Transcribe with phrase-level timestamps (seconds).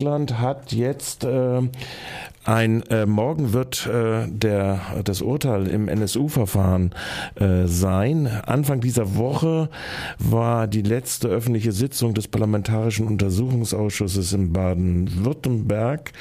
[0.00, 1.60] Deutschland hat jetzt äh,
[2.48, 6.94] ein äh, morgen wird äh, der das Urteil im NSU-Verfahren
[7.34, 8.26] äh, sein.
[8.26, 9.68] Anfang dieser Woche
[10.18, 16.12] war die letzte öffentliche Sitzung des Parlamentarischen Untersuchungsausschusses in Baden-Württemberg.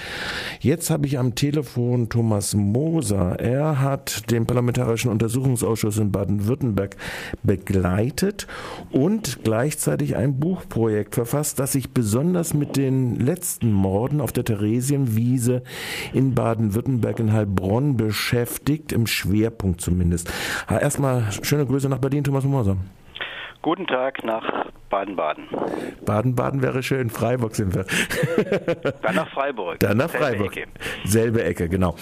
[0.59, 3.39] Jetzt habe ich am Telefon Thomas Moser.
[3.39, 6.97] Er hat den Parlamentarischen Untersuchungsausschuss in Baden-Württemberg
[7.43, 8.47] begleitet
[8.91, 15.63] und gleichzeitig ein Buchprojekt verfasst, das sich besonders mit den letzten Morden auf der Theresienwiese
[16.17, 20.33] in Baden-Württemberg in Heilbronn beschäftigt, im Schwerpunkt zumindest.
[20.67, 22.77] Erstmal schöne Grüße nach Berlin, Thomas Moser.
[23.61, 25.45] Guten Tag nach Baden-Baden.
[26.05, 27.85] Baden-Baden wäre schön, Freiburg sind wir.
[29.01, 29.79] Dann nach Freiburg.
[29.79, 30.53] Dann nach Freiburg.
[30.53, 30.69] Selbe Ecke,
[31.05, 31.95] Selbe Ecke genau.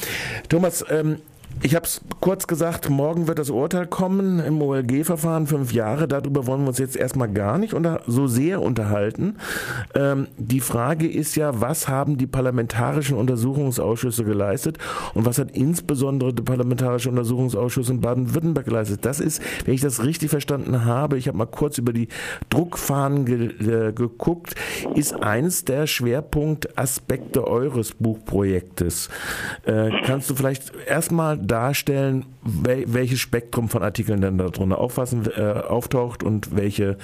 [0.48, 1.18] Thomas, ähm,
[1.62, 6.08] ich habe es kurz gesagt, morgen wird das Urteil kommen im OLG-Verfahren, fünf Jahre.
[6.08, 9.38] Darüber wollen wir uns jetzt erstmal gar nicht unter, so sehr unterhalten.
[9.96, 14.78] Ähm, die Frage ist ja, was haben die parlamentarischen Untersuchungsausschüsse geleistet
[15.14, 19.06] und was hat insbesondere der Parlamentarische Untersuchungsausschuss in Baden-Württemberg geleistet?
[19.06, 22.10] Das ist, wenn ich das richtig verstanden habe, ich habe mal kurz über die
[22.50, 24.56] Druckfahnen ge äh, geguckt,
[24.94, 29.10] ist eines der Schwerpunktaspekte eures Buchprojektes.
[29.66, 35.42] Äh, kannst du vielleicht erstmal darstellen, welches Spektrum von Artikeln denn da drunter auffassen, äh,
[35.42, 36.98] auftaucht und welche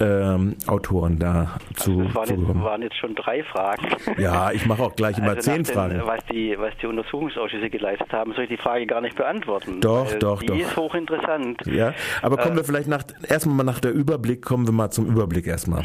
[0.00, 3.88] ähm, Autoren da zu also das waren jetzt, waren jetzt schon drei Fragen.
[4.18, 6.02] Ja, ich mache auch gleich immer also zehn den, Fragen.
[6.04, 9.80] Was die, was die Untersuchungsausschüsse geleistet haben, soll ich die Frage gar nicht beantworten.
[9.80, 10.54] Doch, doch, die doch.
[10.56, 11.66] Die ist hochinteressant.
[11.66, 14.90] Ja, aber kommen äh, wir vielleicht nach, erstmal mal nach der Überblick, kommen wir mal
[14.90, 15.84] zum Überblick erstmal.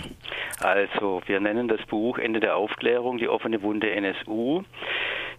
[0.62, 4.64] Also, wir nennen das Buch Ende der Aufklärung, die offene Wunde NSU.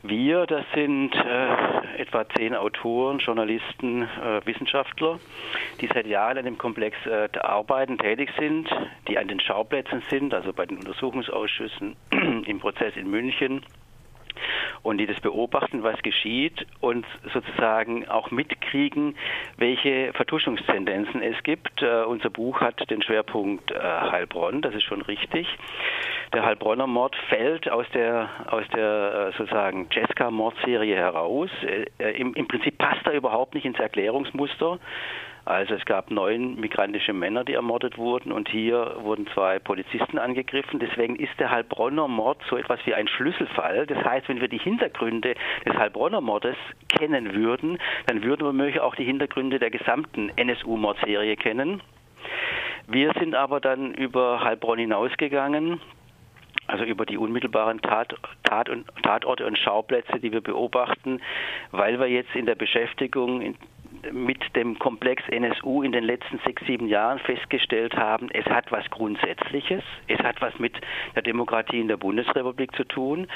[0.03, 5.19] Wir, das sind äh, etwa zehn Autoren, Journalisten, äh, Wissenschaftler,
[5.81, 8.69] die seit Jahren an dem Komplex äh, arbeiten, tätig sind,
[9.09, 11.97] die an den Schauplätzen sind, also bei den Untersuchungsausschüssen
[12.47, 13.63] im Prozess in München
[14.83, 19.17] und die das beobachten, was geschieht und sozusagen auch mitkriegen,
[19.57, 21.83] welche Vertuschungstendenzen es gibt.
[21.83, 25.47] Uh, unser Buch hat den Schwerpunkt uh, Heilbronn, das ist schon richtig.
[26.33, 31.51] Der Heilbronner Mord fällt aus der, aus der uh, sozusagen Jessica-Mordserie heraus.
[31.99, 34.79] Im, Im Prinzip passt er überhaupt nicht ins Erklärungsmuster.
[35.49, 40.79] Also es gab neun migrantische Männer, die ermordet wurden und hier wurden zwei Polizisten angegriffen.
[40.79, 43.87] Deswegen ist der Heilbronner Mord so etwas wie ein Schlüsselfall.
[43.87, 46.57] Das heißt, wenn wir die Hintergründe des Heilbronner Mordes
[46.91, 47.79] kennen würden,
[48.09, 51.83] dann würden wir möglich auch die Hintergründe der gesamten NSU-Mordserie kennen.
[52.87, 55.81] Wir sind aber dann über Heilbronn hinausgegangen
[56.69, 61.21] also über die unmittelbaren Tat, Tat und, Tatorte und Schauplätze, die wir beobachten,
[61.71, 63.57] weil wir jetzt in der Beschäftigung in
[64.13, 68.89] mit dem Komplex NSU in den letzten sechs, sieben Jahren festgestellt haben, es hat was
[68.91, 70.75] Grundsätzliches, es hat was mit
[71.15, 73.27] der Demokratie in der Bundesrepublik zu tun.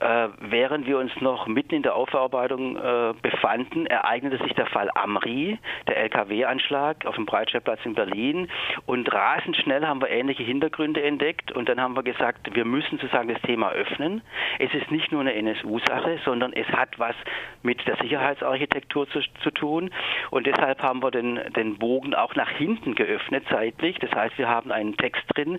[0.00, 4.90] Äh, während wir uns noch mitten in der Aufarbeitung äh, befanden, ereignete sich der Fall
[4.94, 5.58] Amri,
[5.88, 8.48] der LKW-Anschlag auf dem Breitscheidplatz in Berlin
[8.86, 12.98] und rasend schnell haben wir ähnliche Hintergründe entdeckt und dann haben wir gesagt, wir müssen
[12.98, 14.22] sozusagen das Thema öffnen.
[14.58, 17.14] Es ist nicht nur eine NSU-Sache, sondern es hat was
[17.62, 19.90] mit der Sicherheitsarchitektur zu, zu tun.
[20.30, 23.98] Und deshalb haben wir den, den Bogen auch nach hinten geöffnet zeitlich.
[23.98, 25.58] Das heißt, wir haben einen Text drin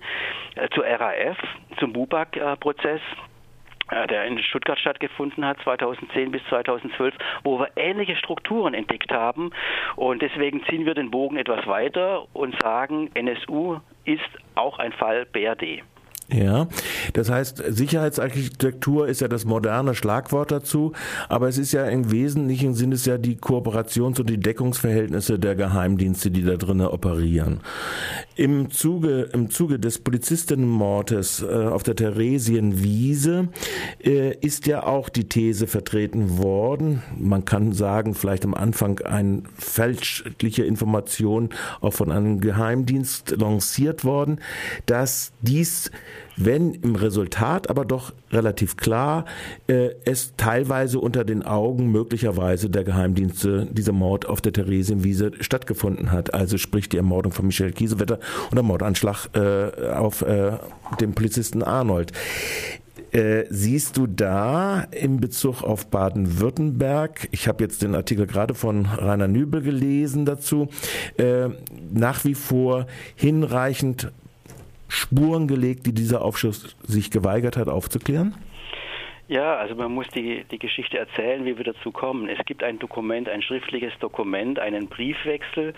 [0.55, 1.37] äh, zur RAF,
[1.79, 3.01] zum Bubak-Prozess
[3.91, 7.13] äh, der in Stuttgart stattgefunden hat, 2010 bis 2012,
[7.43, 9.51] wo wir ähnliche Strukturen entdeckt haben.
[9.95, 14.21] Und deswegen ziehen wir den Bogen etwas weiter und sagen, NSU ist
[14.55, 15.83] auch ein Fall BRD.
[16.33, 16.67] Ja,
[17.11, 20.93] das heißt, Sicherheitsarchitektur ist ja das moderne Schlagwort dazu,
[21.27, 25.55] aber es ist ja im Wesentlichen sind es ja die Kooperations- und die Deckungsverhältnisse der
[25.55, 27.59] Geheimdienste, die da drinnen operieren.
[28.41, 33.49] Im Zuge, im Zuge des Polizistinnenmordes äh, auf der Theresienwiese
[34.03, 39.43] äh, ist ja auch die These vertreten worden, man kann sagen, vielleicht am Anfang eine
[39.59, 41.49] fälschliche Information
[41.81, 44.39] auch von einem Geheimdienst lanciert worden,
[44.87, 45.91] dass dies
[46.37, 49.25] wenn im Resultat aber doch relativ klar
[49.67, 56.11] äh, es teilweise unter den Augen möglicherweise der Geheimdienste dieser Mord auf der Theresienwiese stattgefunden
[56.11, 56.33] hat.
[56.33, 58.19] Also sprich die Ermordung von Michael Kiesewetter
[58.49, 60.53] und der Mordanschlag äh, auf äh,
[60.99, 62.11] den Polizisten Arnold.
[63.11, 68.85] Äh, siehst du da in Bezug auf Baden-Württemberg, ich habe jetzt den Artikel gerade von
[68.85, 70.69] Rainer Nübel gelesen dazu,
[71.17, 71.49] äh,
[71.91, 74.13] nach wie vor hinreichend
[74.91, 78.35] Spuren gelegt, die dieser Ausschuss sich geweigert hat aufzuklären?
[79.29, 82.27] Ja, also man muss die, die Geschichte erzählen, wie wir dazu kommen.
[82.27, 85.73] Es gibt ein Dokument, ein schriftliches Dokument, einen Briefwechsel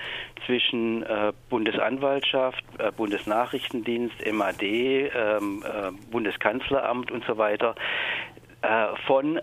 [0.48, 7.76] zwischen äh, Bundesanwaltschaft, äh, Bundesnachrichtendienst, MAD, ähm, äh, Bundeskanzleramt und so weiter
[8.64, 9.40] äh, von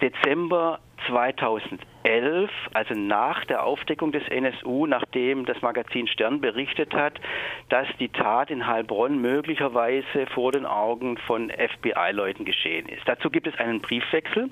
[0.00, 7.20] Dezember 2011, also nach der Aufdeckung des NSU, nachdem das Magazin Stern berichtet hat,
[7.68, 13.02] dass die Tat in Heilbronn möglicherweise vor den Augen von FBI-Leuten geschehen ist.
[13.06, 14.50] Dazu gibt es einen Briefwechsel.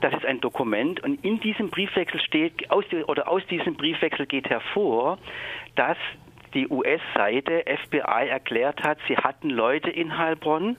[0.00, 4.48] Das ist ein Dokument und in diesem Briefwechsel steht aus oder aus diesem Briefwechsel geht
[4.48, 5.18] hervor,
[5.76, 5.98] dass
[6.54, 10.76] die US-Seite FBI erklärt hat, sie hatten Leute in Heilbronn,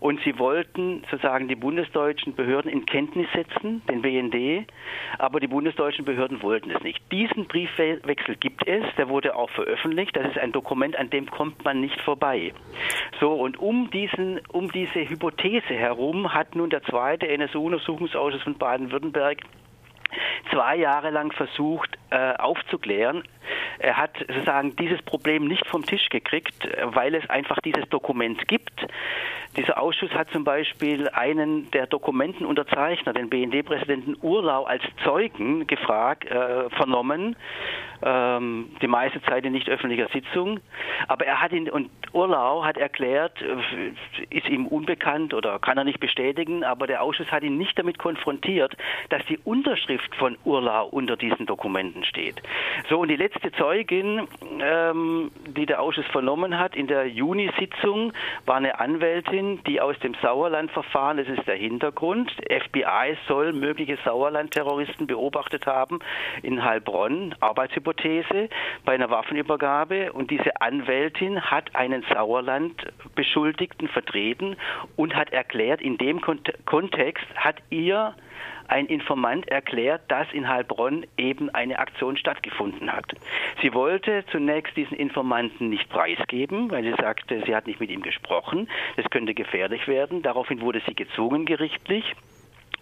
[0.00, 4.66] und sie wollten sozusagen die bundesdeutschen Behörden in Kenntnis setzen, den BND,
[5.18, 7.00] aber die bundesdeutschen Behörden wollten es nicht.
[7.12, 10.16] Diesen Briefwechsel gibt es, der wurde auch veröffentlicht.
[10.16, 12.52] Das ist ein Dokument, an dem kommt man nicht vorbei.
[13.20, 19.38] So, und um, diesen, um diese Hypothese herum hat nun der zweite NSU-Untersuchungsausschuss von Baden-Württemberg
[20.50, 23.22] zwei Jahre lang versucht äh, aufzuklären.
[23.78, 28.86] Er hat sozusagen dieses Problem nicht vom Tisch gekriegt, weil es einfach dieses Dokument gibt.
[29.56, 36.70] Dieser Ausschuss hat zum Beispiel einen der Dokumentenunterzeichner, den BND-Präsidenten Urlau, als Zeugen gefragt, äh,
[36.70, 37.36] vernommen.
[38.04, 40.58] Ähm, die meiste Zeit in nicht öffentlicher Sitzung.
[41.06, 45.84] Aber er hat ihn, und Urlau hat erklärt, äh, ist ihm unbekannt oder kann er
[45.84, 48.76] nicht bestätigen, aber der Ausschuss hat ihn nicht damit konfrontiert,
[49.10, 52.42] dass die Unterschrift von Urlau unter diesen Dokumenten steht.
[52.88, 54.26] So, und die letzte Zeugin,
[54.60, 58.12] ähm, die der Ausschuss vernommen hat in der Juni-Sitzung,
[58.46, 63.98] war eine Anwältin, Medien, die aus dem Sauerland-Verfahren, das ist der Hintergrund, FBI soll mögliche
[64.04, 65.98] Sauerland-Terroristen beobachtet haben
[66.42, 68.48] in Heilbronn, Arbeitshypothese
[68.84, 70.12] bei einer Waffenübergabe.
[70.12, 74.56] Und diese Anwältin hat einen Sauerland-Beschuldigten vertreten
[74.96, 78.14] und hat erklärt, in dem Kontext hat ihr
[78.68, 83.12] ein Informant erklärt, dass in Heilbronn eben eine Aktion stattgefunden hat.
[83.60, 88.02] Sie wollte zunächst diesen Informanten nicht preisgeben, weil sie sagte, sie hat nicht mit ihm
[88.02, 88.68] gesprochen.
[88.96, 90.22] Das könnte gefährlich werden.
[90.22, 92.14] Daraufhin wurde sie gezwungen gerichtlich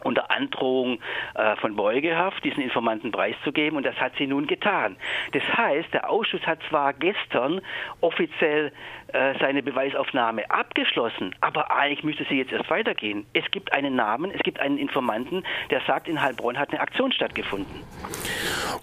[0.03, 0.99] unter Androhung
[1.35, 4.97] äh, von Beugehaft diesen Informanten preiszugeben und das hat sie nun getan.
[5.33, 7.61] Das heißt, der Ausschuss hat zwar gestern
[8.01, 8.73] offiziell
[9.13, 13.27] äh, seine Beweisaufnahme abgeschlossen, aber eigentlich müsste sie jetzt erst weitergehen.
[13.33, 17.13] Es gibt einen Namen, es gibt einen Informanten, der sagt, in Heilbronn hat eine Aktion
[17.13, 17.83] stattgefunden.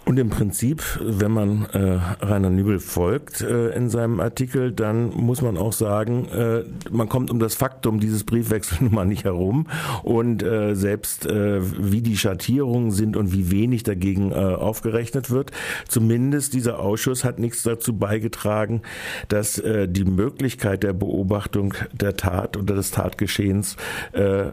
[0.06, 5.42] Und im Prinzip, wenn man äh, Rainer Nübel folgt äh, in seinem Artikel, dann muss
[5.42, 9.68] man auch sagen, äh, man kommt um das Faktum dieses Briefwechsels nun mal nicht herum
[10.04, 15.52] und äh, selbst wie die Schattierungen sind und wie wenig dagegen aufgerechnet wird.
[15.88, 18.82] Zumindest dieser Ausschuss hat nichts dazu beigetragen,
[19.28, 23.78] dass die Möglichkeit der Beobachtung der Tat oder des Tatgeschehens
[24.12, 24.52] äh,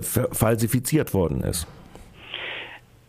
[0.00, 1.66] falsifiziert worden ist.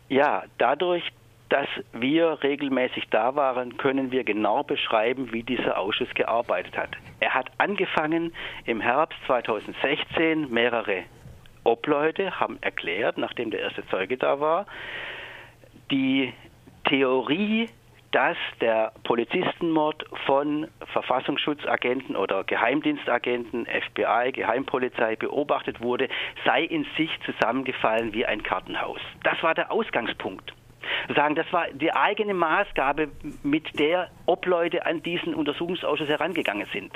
[0.08, 1.04] Ja, dadurch,
[1.50, 6.92] dass wir regelmäßig da waren, können wir genau beschreiben, wie dieser Ausschuss gearbeitet hat.
[7.20, 8.34] Er hat angefangen
[8.66, 11.04] im Herbst 2016 mehrere
[11.64, 14.66] Obleute haben erklärt, nachdem der erste Zeuge da war,
[15.92, 16.34] die
[16.90, 17.70] Theorie,
[18.12, 26.10] dass der Polizistenmord von Verfassungsschutzagenten oder Geheimdienstagenten, FBI, Geheimpolizei beobachtet wurde,
[26.46, 29.00] sei in sich zusammengefallen wie ein Kartenhaus.
[29.24, 30.54] Das war der Ausgangspunkt
[31.16, 33.10] sagen, das war die eigene Maßgabe,
[33.44, 36.92] mit der Obleute an diesen Untersuchungsausschuss herangegangen sind.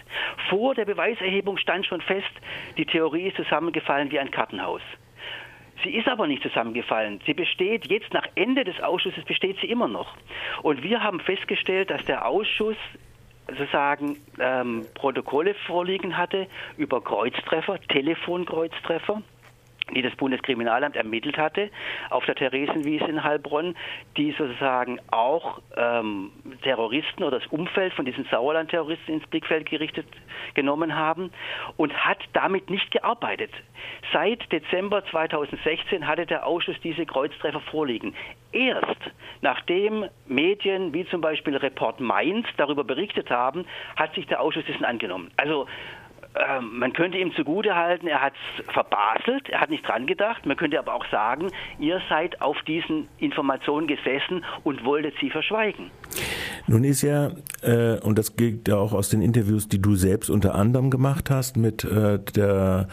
[0.50, 2.32] Vor der Beweiserhebung stand schon fest,
[2.78, 4.82] die Theorie ist zusammengefallen wie ein Kartenhaus.
[5.84, 7.20] Sie ist aber nicht zusammengefallen.
[7.26, 10.16] Sie besteht jetzt nach Ende des Ausschusses besteht sie immer noch.
[10.62, 12.78] Und wir haben festgestellt, dass der Ausschuss
[13.48, 16.48] sozusagen ähm, Protokolle vorliegen hatte
[16.78, 19.22] über Kreuztreffer, Telefonkreuztreffer
[19.94, 21.70] die das Bundeskriminalamt ermittelt hatte
[22.10, 23.76] auf der Theresienwiese in Heilbronn,
[24.18, 26.32] die sozusagen auch ähm,
[26.64, 30.08] Terroristen oder das Umfeld von diesen Sauerland-Terroristen ins Blickfeld gerichtet
[30.54, 31.32] genommen haben
[31.78, 33.52] und hat damit nicht gearbeitet.
[34.12, 38.16] Seit Dezember 2016 hatte der Ausschuss diese Kreuztreffer vorliegen.
[38.52, 39.12] Erst
[39.42, 43.66] nachdem Medien wie zum Beispiel Report Mainz darüber berichtet haben,
[43.96, 45.32] hat sich der Ausschuss dessen angenommen.
[45.38, 45.68] Also
[46.36, 50.46] ähm, man könnte ihm zugutehalten, er hat es verbaselt, er hat nicht dran gedacht.
[50.46, 55.92] Man könnte aber auch sagen, ihr seid auf diesen Informationen gesessen und wolltet sie verschweigen.
[56.68, 57.32] Nun ist ja,
[57.62, 61.30] äh, und das geht ja auch aus den Interviews, die du selbst unter anderem gemacht
[61.30, 62.88] hast mit äh, der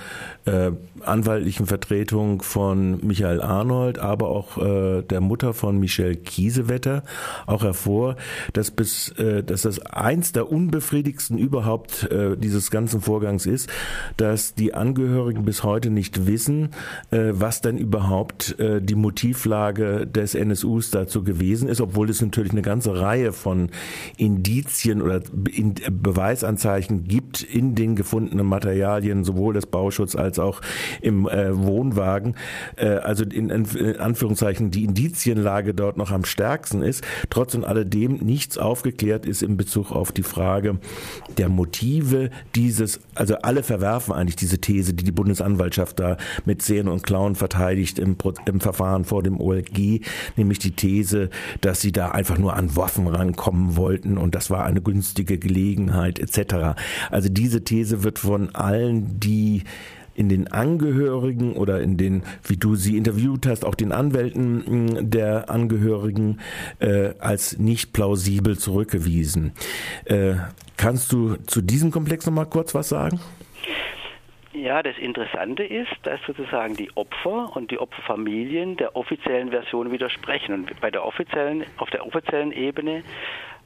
[0.44, 7.02] äh, anwaltlichen Vertretung von Michael Arnold, aber auch äh, der Mutter von Michelle Kiesewetter,
[7.46, 8.16] auch hervor,
[8.52, 13.70] dass bis, äh, dass das eins der unbefriedigsten überhaupt äh, dieses ganzen Vorgangs ist,
[14.18, 16.70] dass die Angehörigen bis heute nicht wissen,
[17.10, 22.52] äh, was denn überhaupt äh, die Motivlage des NSUs dazu gewesen ist, obwohl es natürlich
[22.52, 23.61] eine ganze Reihe von
[24.16, 25.20] Indizien oder
[25.90, 30.60] Beweisanzeichen gibt in den gefundenen Materialien, sowohl des Bauschutz als auch
[31.00, 32.34] im äh, Wohnwagen.
[32.76, 37.04] Äh, also in, in Anführungszeichen die Indizienlage dort noch am stärksten ist.
[37.30, 40.78] Trotz und alledem nichts aufgeklärt ist in Bezug auf die Frage
[41.36, 46.88] der Motive dieses, also alle verwerfen eigentlich diese These, die die Bundesanwaltschaft da mit Zähnen
[46.88, 48.16] und Klauen verteidigt im,
[48.46, 50.00] im Verfahren vor dem OLG,
[50.36, 54.64] nämlich die These, dass sie da einfach nur an Waffen rankommen wollten und das war
[54.64, 56.80] eine günstige Gelegenheit etc.
[57.10, 59.62] Also diese These wird von allen, die
[60.14, 65.50] in den Angehörigen oder in den, wie du sie interviewt hast, auch den Anwälten der
[65.50, 66.38] Angehörigen
[66.80, 69.52] äh, als nicht plausibel zurückgewiesen.
[70.04, 70.34] Äh,
[70.76, 73.20] kannst du zu diesem Komplex noch mal kurz was sagen?
[74.54, 80.54] Ja, das Interessante ist, dass sozusagen die Opfer und die Opferfamilien der offiziellen Version widersprechen.
[80.54, 83.02] Und bei der offiziellen, auf der offiziellen Ebene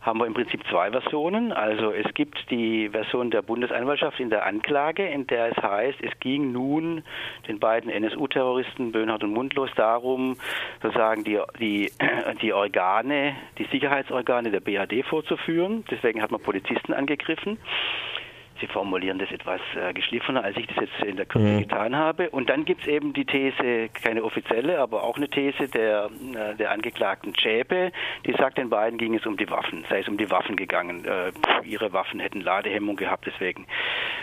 [0.00, 1.50] haben wir im Prinzip zwei Versionen.
[1.50, 6.16] Also es gibt die Version der Bundesanwaltschaft in der Anklage, in der es heißt, es
[6.20, 7.02] ging nun
[7.48, 10.36] den beiden NSU-Terroristen Böhnhardt und Mundlos darum,
[10.80, 11.90] sozusagen die, die,
[12.42, 15.84] die Organe, die Sicherheitsorgane der BAD vorzuführen.
[15.90, 17.58] Deswegen hat man Polizisten angegriffen.
[18.60, 21.58] Sie formulieren das etwas äh, geschliffener, als ich das jetzt in der Kürze mhm.
[21.60, 22.30] getan habe.
[22.30, 26.54] Und dann gibt es eben die These, keine offizielle, aber auch eine These der, äh,
[26.56, 27.92] der Angeklagten Schäpe,
[28.24, 31.04] die sagt, den beiden ging es um die Waffen, sei es um die Waffen gegangen.
[31.04, 31.32] Äh,
[31.64, 33.66] ihre Waffen hätten Ladehemmung gehabt, deswegen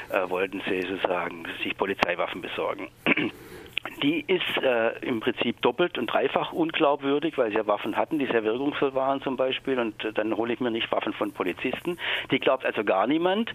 [0.09, 2.89] äh, wollten sie sozusagen sich Polizeiwaffen besorgen
[4.01, 8.25] die ist äh, im Prinzip doppelt und dreifach unglaubwürdig, weil sie ja Waffen hatten, die
[8.25, 9.79] sehr wirkungsvoll waren zum Beispiel.
[9.79, 11.97] Und dann hole ich mir nicht Waffen von Polizisten.
[12.31, 13.51] Die glaubt also gar niemand.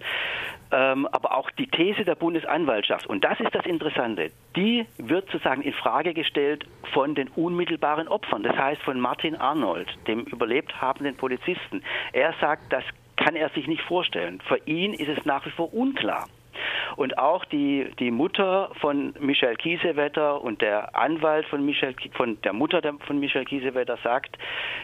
[0.71, 5.63] Ähm, aber auch die These der Bundesanwaltschaft, und das ist das Interessante, die wird sozusagen
[5.63, 8.43] in Frage gestellt von den unmittelbaren Opfern.
[8.43, 11.81] Das heißt von Martin Arnold, dem überlebt habenden Polizisten.
[12.13, 12.83] Er sagt, das
[13.15, 14.41] kann er sich nicht vorstellen.
[14.47, 16.27] Für ihn ist es nach wie vor unklar.
[16.95, 22.53] Und auch die, die Mutter von Michel Kiesewetter und der Anwalt von, Michel, von der
[22.53, 24.37] Mutter von Michel Kiesewetter sagt,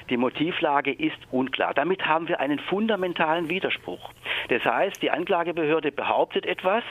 [0.10, 1.74] die Motivlage ist unklar.
[1.74, 4.12] Damit haben wir einen fundamentalen Widerspruch.
[4.50, 6.84] Das heißt, die Anklagebehörde behauptet etwas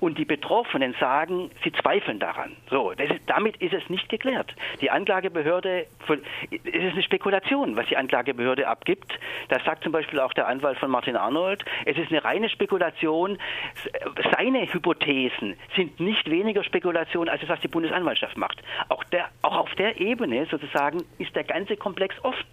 [0.00, 2.56] und die Betroffenen sagen, sie zweifeln daran.
[2.70, 4.54] So, ist, damit ist es nicht geklärt.
[4.80, 5.86] Die Anklagebehörde,
[6.50, 9.18] es ist eine Spekulation, was die Anklagebehörde abgibt.
[9.48, 11.64] Das sagt zum Beispiel auch der Anwalt von Martin Arnold.
[11.84, 13.38] Es ist eine reine Spekulation.
[14.48, 18.62] Seine Hypothesen sind nicht weniger Spekulation als das, was die Bundesanwaltschaft macht.
[18.88, 22.46] Auch, der, auch auf der Ebene sozusagen ist der ganze Komplex offen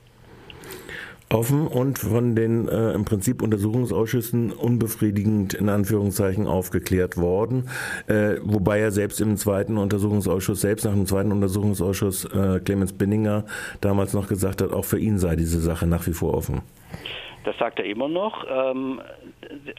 [1.30, 7.68] offen und von den äh, im Prinzip Untersuchungsausschüssen unbefriedigend in Anführungszeichen aufgeklärt worden,
[8.08, 13.46] äh, wobei er selbst im zweiten Untersuchungsausschuss, selbst nach dem zweiten Untersuchungsausschuss äh, Clemens Binninger
[13.82, 16.62] damals noch gesagt hat, auch für ihn sei diese Sache nach wie vor offen.
[17.46, 18.46] Das sagt er immer noch.
[18.50, 19.02] Ähm,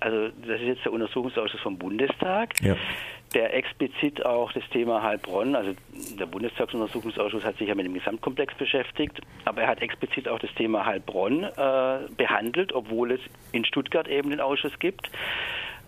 [0.01, 2.55] also das ist jetzt der Untersuchungsausschuss vom Bundestag.
[2.63, 2.77] Ja
[3.35, 5.75] der explizit auch das Thema Heilbronn, also
[6.19, 10.53] der Bundestagsuntersuchungsausschuss hat sich ja mit dem Gesamtkomplex beschäftigt, aber er hat explizit auch das
[10.55, 13.21] Thema Heilbronn äh, behandelt, obwohl es
[13.53, 15.11] in Stuttgart eben den Ausschuss gibt.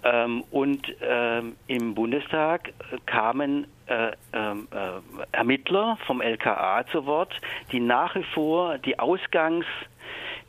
[0.04, 2.72] Ähm, und ähm, im Bundestag
[3.06, 5.00] kamen äh, ähm, äh,
[5.32, 7.34] Ermittler vom LKA zu Wort,
[7.72, 9.66] die nach wie vor die Ausgangs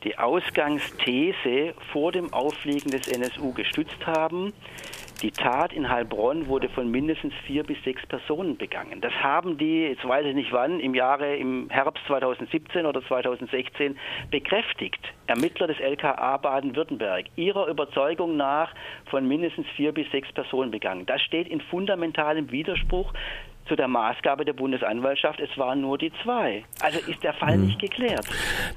[0.04, 4.52] die Ausgangsthese vor dem Auffliegen des NSU gestützt haben.
[5.22, 9.02] Die Tat in Heilbronn wurde von mindestens vier bis sechs Personen begangen.
[9.02, 13.98] Das haben die, jetzt weiß ich nicht wann, im Jahre, im Herbst 2017 oder 2016
[14.30, 15.00] bekräftigt.
[15.26, 18.74] Ermittler des LKA Baden-Württemberg, ihrer Überzeugung nach
[19.10, 21.04] von mindestens vier bis sechs Personen begangen.
[21.04, 23.12] Das steht in fundamentalem Widerspruch
[23.66, 26.64] zu der Maßgabe der Bundesanwaltschaft, es waren nur die zwei.
[26.80, 27.66] Also ist der Fall hm.
[27.66, 28.26] nicht geklärt.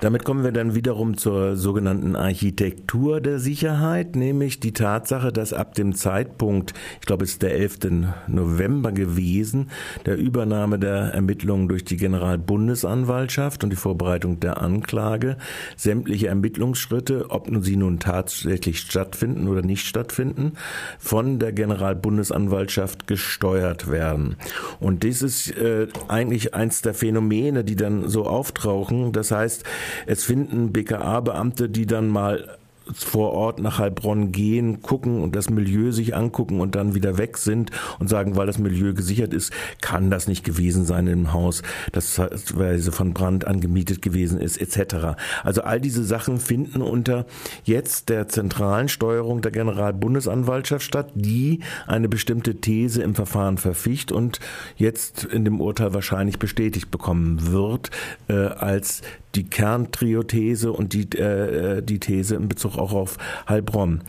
[0.02, 5.74] Damit kommen wir dann wiederum zur sogenannten Architektur der Sicherheit, nämlich die Tatsache, dass ab
[5.74, 7.80] dem Zeitpunkt, ich glaube es ist der 11.
[8.28, 9.72] November gewesen,
[10.06, 15.38] der Übernahme der Ermittlungen durch die Generalbundesanwaltschaft und die Vorbereitung der Anklage,
[15.76, 20.54] sämtliche Ermittlungsschritte, ob nun sie nun tatsächlich stattfinden oder nicht stattfinden,
[21.00, 24.38] von der Generalbundesanwaltschaft gesteuert werden.
[24.80, 29.12] Und das ist äh, eigentlich eins der Phänomene, die dann so auftauchen.
[29.12, 29.64] Das heißt,
[30.06, 32.58] es finden BKA-Beamte, die dann mal
[32.94, 37.38] vor Ort nach Heilbronn gehen, gucken und das Milieu sich angucken und dann wieder weg
[37.38, 41.64] sind und sagen, weil das Milieu gesichert ist, kann das nicht gewesen sein im Haus,
[41.92, 45.16] das weise von Brand angemietet gewesen ist, etc.
[45.44, 47.26] Also all diese Sachen finden unter
[47.64, 54.40] jetzt der zentralen Steuerung der Generalbundesanwaltschaft statt, die eine bestimmte These im Verfahren verficht und
[54.76, 57.92] jetzt in dem Urteil wahrscheinlich bestätigt bekommen wird,
[58.28, 59.02] äh, als
[59.36, 64.04] die Kerntriothese und die, äh, die These in Bezug auch auf Heilbronn.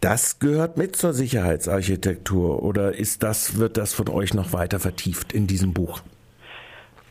[0.00, 5.32] Das gehört mit zur Sicherheitsarchitektur oder ist das, wird das von euch noch weiter vertieft
[5.32, 6.02] in diesem Buch?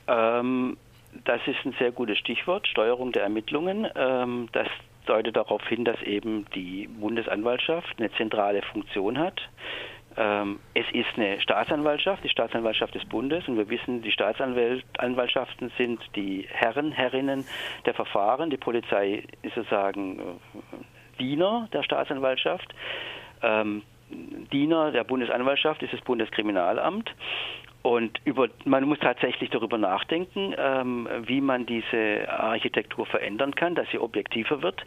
[0.07, 0.77] Ähm,
[1.25, 3.87] das ist ein sehr gutes Stichwort, Steuerung der Ermittlungen.
[3.95, 4.67] Ähm, das
[5.05, 9.41] deutet darauf hin, dass eben die Bundesanwaltschaft eine zentrale Funktion hat.
[10.17, 15.99] Ähm, es ist eine Staatsanwaltschaft, die Staatsanwaltschaft des Bundes, und wir wissen, die Staatsanwaltschaften sind
[16.15, 17.45] die Herren, Herrinnen
[17.85, 18.49] der Verfahren.
[18.49, 20.23] Die Polizei ist sozusagen äh,
[21.19, 22.73] Diener der Staatsanwaltschaft.
[23.41, 23.83] Ähm,
[24.51, 27.09] Diener der Bundesanwaltschaft ist das Bundeskriminalamt.
[27.83, 33.89] Und über, man muss tatsächlich darüber nachdenken, ähm, wie man diese Architektur verändern kann, dass
[33.91, 34.81] sie objektiver wird.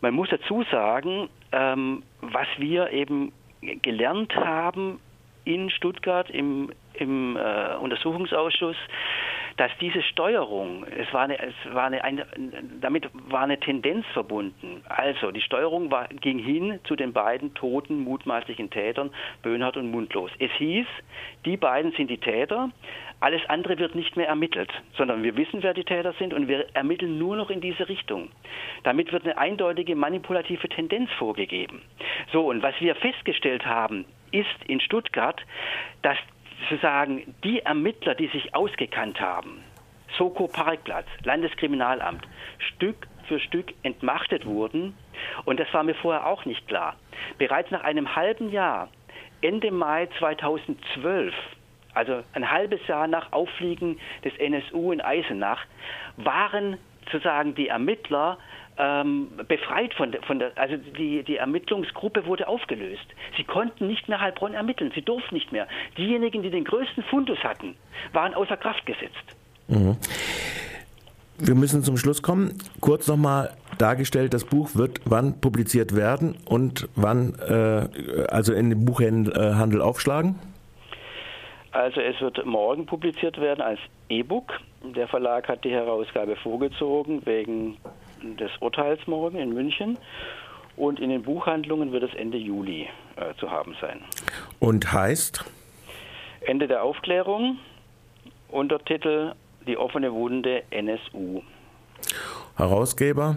[0.00, 3.32] Man muss dazu sagen, ähm, was wir eben
[3.82, 5.00] gelernt haben
[5.44, 8.76] in Stuttgart im, im äh, Untersuchungsausschuss,
[9.56, 12.26] dass diese Steuerung, es war eine, es war eine, eine,
[12.80, 14.82] damit war eine Tendenz verbunden.
[14.88, 19.10] Also die Steuerung war, ging hin zu den beiden toten mutmaßlichen Tätern,
[19.42, 20.30] Böhnhardt und Mundlos.
[20.38, 20.86] Es hieß,
[21.44, 22.70] die beiden sind die Täter,
[23.20, 26.66] alles andere wird nicht mehr ermittelt, sondern wir wissen, wer die Täter sind und wir
[26.74, 28.30] ermitteln nur noch in diese Richtung.
[28.82, 31.82] Damit wird eine eindeutige manipulative Tendenz vorgegeben.
[32.32, 35.40] So, und was wir festgestellt haben, ist in Stuttgart,
[36.02, 36.18] dass
[36.60, 39.62] sozusagen die Ermittler, die sich ausgekannt haben,
[40.16, 42.26] Soko Parkplatz, Landeskriminalamt,
[42.58, 44.94] Stück für Stück entmachtet wurden.
[45.44, 46.96] Und das war mir vorher auch nicht klar.
[47.38, 48.88] Bereits nach einem halben Jahr,
[49.40, 51.34] Ende Mai 2012,
[51.94, 55.64] also ein halbes Jahr nach Auffliegen des NSU in Eisenach,
[56.16, 58.38] waren sozusagen die Ermittler
[58.78, 63.06] ähm, befreit von der, von der, also die, die Ermittlungsgruppe wurde aufgelöst.
[63.36, 65.66] Sie konnten nicht mehr Heilbronn ermitteln, sie durften nicht mehr.
[65.96, 67.76] Diejenigen, die den größten Fundus hatten,
[68.12, 69.36] waren außer Kraft gesetzt.
[69.68, 69.96] Mhm.
[71.38, 72.56] Wir müssen zum Schluss kommen.
[72.80, 78.84] Kurz nochmal dargestellt, das Buch wird wann publiziert werden und wann äh, also in den
[78.84, 80.38] Buchhandel aufschlagen?
[81.72, 84.52] Also es wird morgen publiziert werden als E-Book.
[84.94, 87.78] Der Verlag hat die Herausgabe vorgezogen wegen
[88.22, 89.98] des Urteils morgen in München.
[90.76, 94.00] Und in den Buchhandlungen wird es Ende Juli äh, zu haben sein.
[94.58, 95.44] Und heißt?
[96.40, 97.58] Ende der Aufklärung,
[98.48, 99.34] Untertitel
[99.66, 101.42] Die offene Wunde NSU.
[102.56, 103.36] Herausgeber?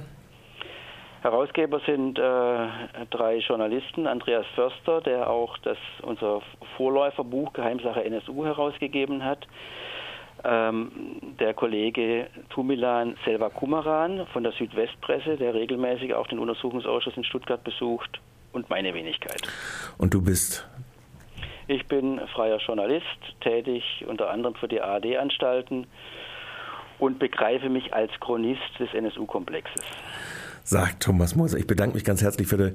[1.21, 2.67] Herausgeber sind äh,
[3.09, 4.07] drei Journalisten.
[4.07, 6.41] Andreas Förster, der auch das, unser
[6.77, 9.47] Vorläuferbuch Geheimsache NSU herausgegeben hat
[10.45, 17.63] der Kollege Tumilan Selva Kumaran von der Südwestpresse, der regelmäßig auch den Untersuchungsausschuss in Stuttgart
[17.63, 18.21] besucht
[18.53, 19.41] und meine Wenigkeit.
[19.97, 20.67] Und du bist?
[21.67, 23.05] Ich bin freier Journalist,
[23.41, 25.87] tätig unter anderem für die ARD-Anstalten
[26.99, 29.83] und begreife mich als Chronist des NSU-Komplexes
[30.65, 31.57] sagt Thomas Moser.
[31.57, 32.73] Ich bedanke mich ganz herzlich für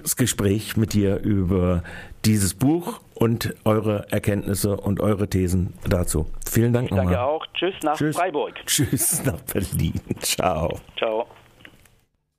[0.00, 1.82] das Gespräch mit dir über
[2.24, 6.26] dieses Buch und eure Erkenntnisse und eure Thesen dazu.
[6.48, 7.14] Vielen Dank ich nochmal.
[7.14, 7.46] Danke auch.
[7.54, 8.16] Tschüss nach Tschüss.
[8.16, 8.54] Freiburg.
[8.64, 10.00] Tschüss nach Berlin.
[10.20, 10.80] Ciao.
[10.96, 11.26] Ciao.